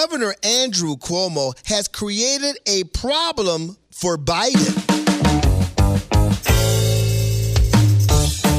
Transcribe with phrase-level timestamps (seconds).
[0.00, 4.76] Governor Andrew Cuomo has created a problem for Biden.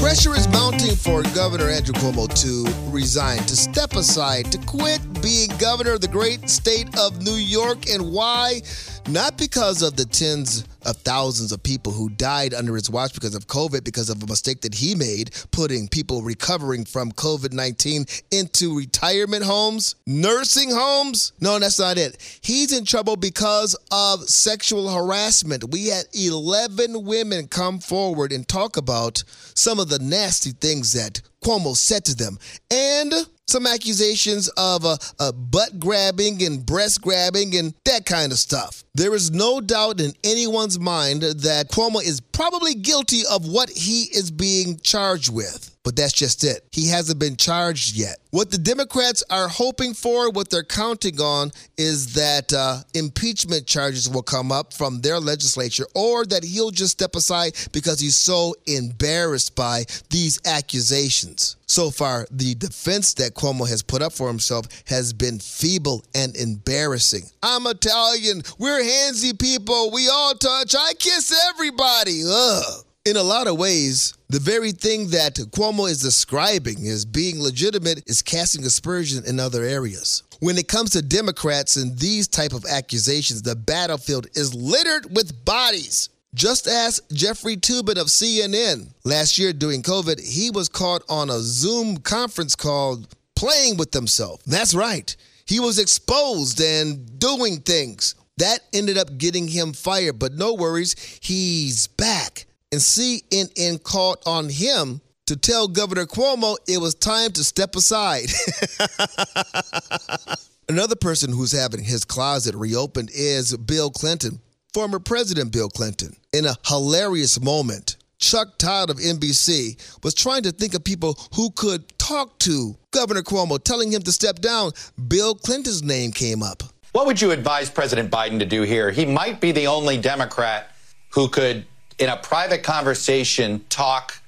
[0.00, 5.50] Pressure is mounting for Governor Andrew Cuomo to resign, to step aside, to quit being
[5.58, 7.90] governor of the great state of New York.
[7.90, 8.62] And why?
[9.08, 13.36] Not because of the tens of thousands of people who died under his watch because
[13.36, 18.04] of COVID, because of a mistake that he made, putting people recovering from COVID 19
[18.32, 21.32] into retirement homes, nursing homes.
[21.40, 22.16] No, that's not it.
[22.40, 25.70] He's in trouble because of sexual harassment.
[25.70, 29.22] We had 11 women come forward and talk about
[29.54, 32.40] some of the nasty things that Cuomo said to them.
[32.72, 33.14] And
[33.46, 38.84] some accusations of uh, uh, butt grabbing and breast grabbing and that kind of stuff.
[38.94, 44.04] There is no doubt in anyone's mind that Cuomo is probably guilty of what he
[44.04, 45.75] is being charged with.
[45.86, 46.66] But that's just it.
[46.72, 48.18] He hasn't been charged yet.
[48.32, 54.08] What the Democrats are hoping for, what they're counting on, is that uh, impeachment charges
[54.08, 58.56] will come up from their legislature or that he'll just step aside because he's so
[58.66, 61.54] embarrassed by these accusations.
[61.66, 66.36] So far, the defense that Cuomo has put up for himself has been feeble and
[66.36, 67.26] embarrassing.
[67.44, 68.42] I'm Italian.
[68.58, 69.92] We're handsy people.
[69.92, 70.74] We all touch.
[70.76, 72.22] I kiss everybody.
[72.26, 72.82] Ugh.
[73.04, 78.02] In a lot of ways, the very thing that Cuomo is describing as being legitimate
[78.08, 80.24] is casting aspersion in other areas.
[80.40, 85.44] When it comes to Democrats and these type of accusations, the battlefield is littered with
[85.44, 86.08] bodies.
[86.34, 88.88] Just ask Jeffrey Toobin of CNN.
[89.04, 93.04] Last year during COVID, he was caught on a Zoom conference call
[93.36, 94.42] playing with himself.
[94.44, 95.14] That's right.
[95.46, 98.16] He was exposed and doing things.
[98.38, 102.46] That ended up getting him fired, but no worries, he's back
[102.76, 108.28] and CNN called on him to tell Governor Cuomo it was time to step aside.
[110.68, 114.40] Another person who's having his closet reopened is Bill Clinton,
[114.74, 116.16] former President Bill Clinton.
[116.34, 121.50] In a hilarious moment, Chuck Todd of NBC was trying to think of people who
[121.52, 124.72] could talk to Governor Cuomo, telling him to step down.
[125.08, 126.62] Bill Clinton's name came up.
[126.92, 128.90] What would you advise President Biden to do here?
[128.90, 130.72] He might be the only Democrat
[131.10, 131.64] who could
[131.98, 134.20] in a private conversation talk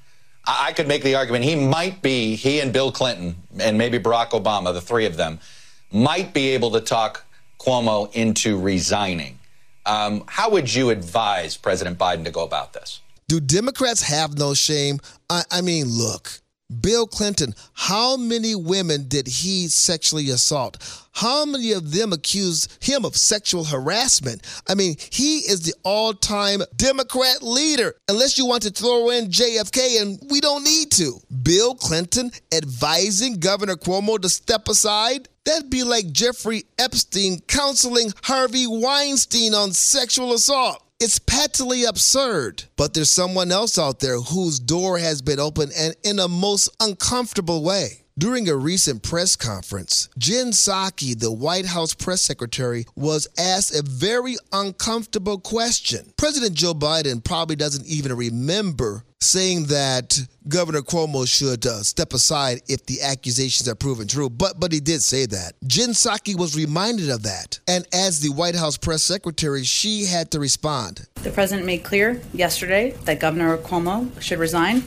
[0.49, 4.31] I could make the argument he might be, he and Bill Clinton and maybe Barack
[4.31, 5.41] Obama, the three of them,
[5.93, 7.25] might be able to talk
[7.59, 9.39] Cuomo into resigning.
[9.85, 13.01] Um, how would you advise President Biden to go about this?
[13.27, 15.01] Do Democrats have no shame?
[15.29, 20.77] I, I mean, look, Bill Clinton, how many women did he sexually assault?
[21.13, 24.43] How many of them accused him of sexual harassment?
[24.69, 29.31] I mean, he is the all time Democrat leader, unless you want to throw in
[29.31, 31.15] JFK, and we don't need to.
[31.43, 35.31] Bill Clinton advising Governor Cuomo to step aside?
[35.47, 40.83] That'd be like Jeffrey Epstein counseling Harvey Weinstein on sexual assault.
[41.01, 42.65] It's patently absurd.
[42.75, 46.69] But there's someone else out there whose door has been opened and in a most
[46.81, 48.03] uncomfortable way.
[48.19, 53.83] During a recent press conference, Jen Psaki, the White House press secretary, was asked a
[53.83, 56.13] very uncomfortable question.
[56.17, 62.63] President Joe Biden probably doesn't even remember saying that Governor Cuomo should uh, step aside
[62.69, 65.53] if the accusations are proven true, but but he did say that.
[65.67, 70.31] Jen Psaki was reminded of that, and as the White House press secretary, she had
[70.31, 71.07] to respond.
[71.17, 74.85] The president made clear yesterday that Governor Cuomo should resign,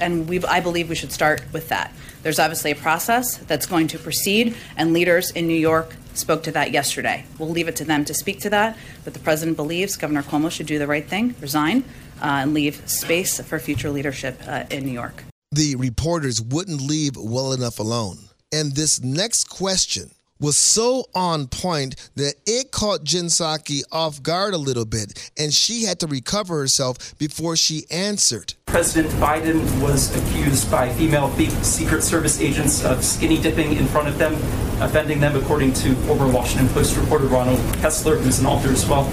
[0.00, 1.92] and we I believe we should start with that.
[2.22, 6.52] There's obviously a process that's going to proceed, and leaders in New York spoke to
[6.52, 7.26] that yesterday.
[7.38, 10.50] We'll leave it to them to speak to that, but the president believes Governor Cuomo
[10.50, 11.84] should do the right thing, resign,
[12.22, 15.24] uh, and leave space for future leadership uh, in New York.
[15.52, 18.18] The reporters wouldn't leave well enough alone.
[18.52, 24.54] And this next question was so on point that it caught Jen Psaki off guard
[24.54, 28.54] a little bit, and she had to recover herself before she answered.
[28.66, 31.30] President Biden was accused by female
[31.62, 34.34] Secret Service agents of skinny dipping in front of them,
[34.82, 39.08] offending them, according to former Washington Post reporter Ronald Kessler, who's an author as well.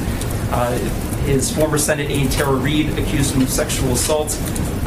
[0.52, 0.78] Uh,
[1.26, 4.32] his former Senate aide Tara Reade accused him of sexual assault.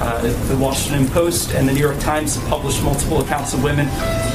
[0.04, 3.86] Uh, the Washington Post and the New York Times have published multiple accounts of women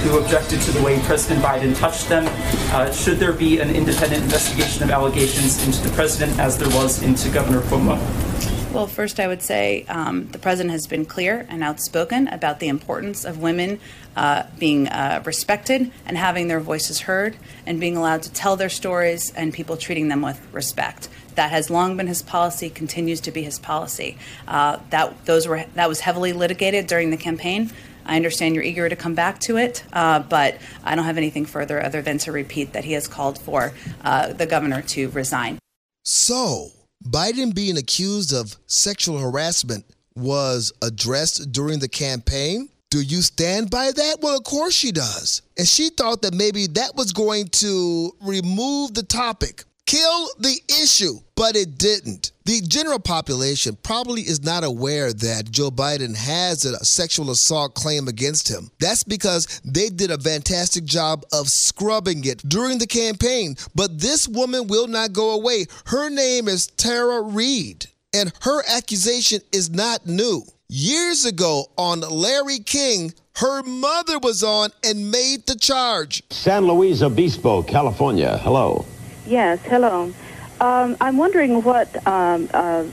[0.02, 2.26] who objected to the way President Biden touched them.
[2.74, 7.04] Uh, should there be an independent investigation of allegations into the president, as there was
[7.04, 8.29] into Governor Cuomo?
[8.72, 12.68] Well, first, I would say um, the president has been clear and outspoken about the
[12.68, 13.80] importance of women
[14.16, 17.36] uh, being uh, respected and having their voices heard
[17.66, 21.10] and being allowed to tell their stories and people treating them with respect.
[21.34, 24.20] That has long been his policy, continues to be his policy.
[24.48, 27.72] Uh, that those were that was heavily litigated during the campaign.
[28.06, 31.46] I understand you're eager to come back to it, uh, but I don't have anything
[31.46, 33.74] further other than to repeat that he has called for
[34.04, 35.58] uh, the governor to resign.
[36.04, 36.72] So,
[37.04, 39.86] Biden being accused of sexual harassment
[40.16, 42.70] was addressed during the campaign.
[42.90, 44.18] Do you stand by that?
[44.22, 45.42] Well, of course she does.
[45.58, 51.20] And she thought that maybe that was going to remove the topic, kill the issue,
[51.36, 52.32] but it didn't.
[52.46, 58.08] The general population probably is not aware that Joe Biden has a sexual assault claim
[58.08, 58.70] against him.
[58.80, 63.56] That's because they did a fantastic job of scrubbing it during the campaign.
[63.74, 65.66] But this woman will not go away.
[65.86, 70.44] Her name is Tara Reade, and her accusation is not new.
[70.68, 76.22] Years ago on Larry King, her mother was on and made the charge.
[76.30, 78.38] San Luis Obispo, California.
[78.44, 78.86] Hello.
[79.30, 80.12] Yes, hello.
[80.60, 82.86] Um, I'm wondering what um, uh,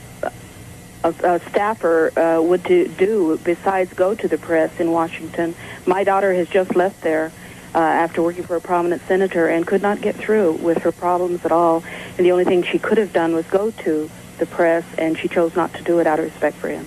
[1.03, 5.55] a, a, staffer uh, would do, do besides go to the press in Washington.
[5.87, 7.31] My daughter has just left there
[7.73, 11.43] uh, after working for a prominent senator and could not get through with her problems
[11.43, 11.83] at all.
[12.17, 14.07] And the only thing she could have done was go to
[14.37, 16.85] the press, and she chose not to do it out of respect for him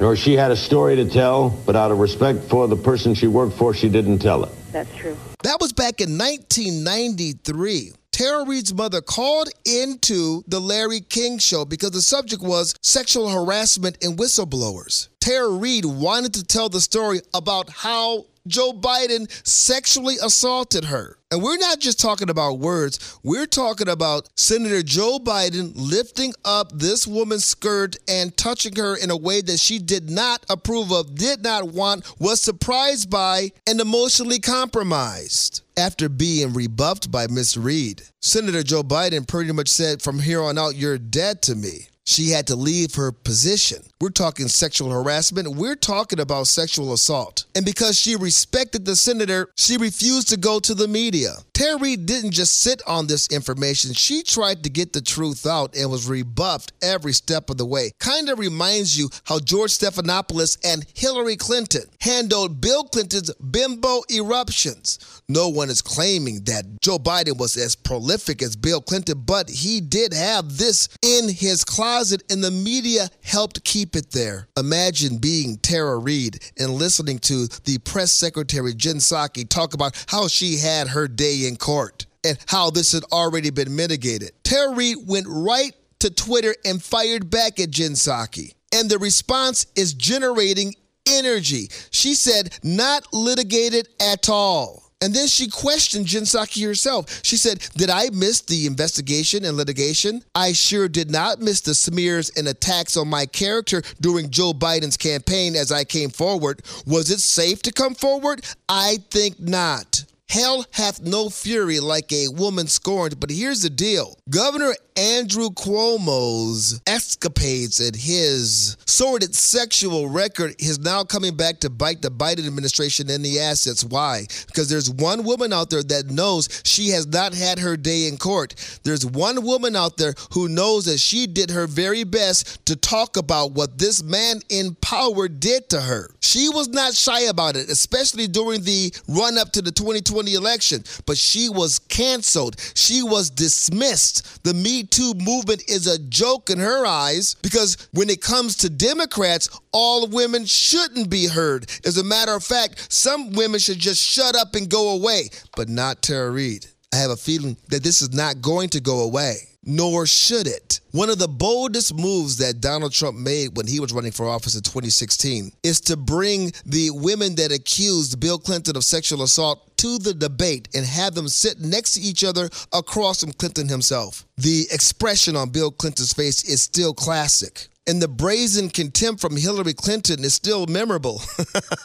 [0.00, 3.26] or she had a story to tell, but out of respect for the person she
[3.26, 4.52] worked for, she didn't tell it.
[4.72, 5.16] That's true.
[5.42, 7.92] That was back in 1993.
[8.16, 13.98] Tara Reade's mother called into the Larry King show because the subject was sexual harassment
[14.02, 15.08] and whistleblowers.
[15.20, 21.18] Tara Reade wanted to tell the story about how Joe Biden sexually assaulted her.
[21.30, 26.70] And we're not just talking about words, we're talking about Senator Joe Biden lifting up
[26.72, 31.16] this woman's skirt and touching her in a way that she did not approve of,
[31.16, 35.62] did not want, was surprised by, and emotionally compromised.
[35.76, 40.58] After being rebuffed by Miss Reade, Senator Joe Biden pretty much said, From here on
[40.58, 43.82] out, you're dead to me she had to leave her position.
[44.00, 45.56] We're talking sexual harassment.
[45.56, 47.46] We're talking about sexual assault.
[47.54, 51.30] And because she respected the senator, she refused to go to the media.
[51.54, 53.94] Terry didn't just sit on this information.
[53.94, 57.92] She tried to get the truth out and was rebuffed every step of the way.
[57.98, 65.22] Kind of reminds you how George Stephanopoulos and Hillary Clinton handled Bill Clinton's bimbo eruptions.
[65.28, 69.80] No one is claiming that Joe Biden was as prolific as Bill Clinton, but he
[69.80, 71.95] did have this in his closet,
[72.30, 74.48] and the media helped keep it there.
[74.56, 80.28] Imagine being Tara Reade and listening to the press secretary Jen Psaki talk about how
[80.28, 84.32] she had her day in court and how this had already been mitigated.
[84.44, 88.52] Tara Reade went right to Twitter and fired back at Jen Psaki.
[88.72, 90.74] And the response is generating
[91.06, 91.68] energy.
[91.90, 94.85] She said, not litigated at all.
[95.06, 97.20] And then she questioned Jen Psaki herself.
[97.22, 100.24] She said, Did I miss the investigation and litigation?
[100.34, 104.96] I sure did not miss the smears and attacks on my character during Joe Biden's
[104.96, 106.60] campaign as I came forward.
[106.88, 108.44] Was it safe to come forward?
[108.68, 110.02] I think not.
[110.28, 113.20] Hell hath no fury like a woman scorned.
[113.20, 121.04] But here's the deal Governor Andrew Cuomo's escapades and his sordid sexual record is now
[121.04, 123.84] coming back to bite the Biden administration in the assets.
[123.84, 124.26] Why?
[124.46, 128.16] Because there's one woman out there that knows she has not had her day in
[128.16, 128.80] court.
[128.84, 133.16] There's one woman out there who knows that she did her very best to talk
[133.16, 136.08] about what this man in power did to her.
[136.20, 140.82] She was not shy about it, especially during the run up to the 2020 election,
[141.04, 142.56] but she was canceled.
[142.74, 144.42] She was dismissed.
[144.44, 148.70] The Me Too movement is a joke in her eyes because when it comes to
[148.70, 151.70] Democrats, all women shouldn't be heard.
[151.84, 155.68] As a matter of fact, some women should just shut up and go away, but
[155.68, 156.66] not Tara Reade.
[156.92, 160.80] I have a feeling that this is not going to go away nor should it.
[160.92, 164.54] One of the boldest moves that Donald Trump made when he was running for office
[164.54, 169.98] in 2016 is to bring the women that accused Bill Clinton of sexual assault to
[169.98, 174.24] the debate and have them sit next to each other across from Clinton himself.
[174.38, 177.68] The expression on Bill Clinton's face is still classic.
[177.88, 181.20] And the brazen contempt from Hillary Clinton is still memorable.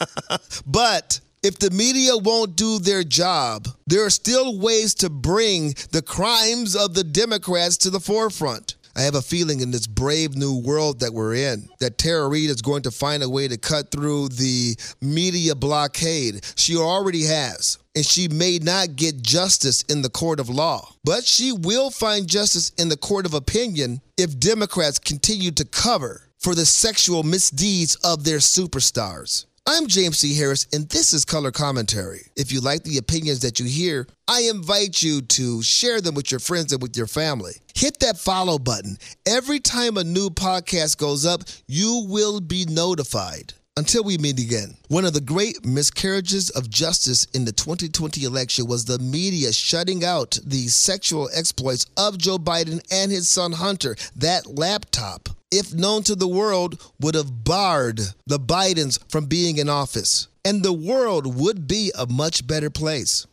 [0.66, 6.04] but if the media won't do their job, there are still ways to bring the
[6.04, 8.76] crimes of the Democrats to the forefront.
[8.96, 12.50] I have a feeling in this brave new world that we're in that Tara Reade
[12.50, 16.46] is going to find a way to cut through the media blockade.
[16.58, 17.78] She already has.
[17.96, 22.26] And she may not get justice in the court of law, but she will find
[22.28, 27.96] justice in the court of opinion if Democrats continue to cover for the sexual misdeeds
[27.96, 29.46] of their superstars.
[29.68, 30.36] I'm James C.
[30.36, 32.22] Harris, and this is Color Commentary.
[32.36, 36.32] If you like the opinions that you hear, I invite you to share them with
[36.32, 37.54] your friends and with your family.
[37.76, 38.98] Hit that follow button.
[39.28, 43.54] Every time a new podcast goes up, you will be notified.
[43.78, 44.76] Until we meet again.
[44.90, 50.04] One of the great miscarriages of justice in the 2020 election was the media shutting
[50.04, 53.96] out the sexual exploits of Joe Biden and his son Hunter.
[54.14, 59.70] That laptop, if known to the world, would have barred the Bidens from being in
[59.70, 60.28] office.
[60.44, 63.26] And the world would be a much better place.